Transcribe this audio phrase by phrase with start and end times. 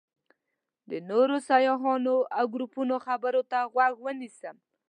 [0.89, 4.55] د نورو سیاحانو او ګروپونو خبرو ته غوږ ونیسم.